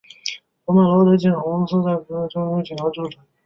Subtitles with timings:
[0.65, 3.17] 罗德岛州机场公司在机场东面接近消防局的位置拥有几幢住宅。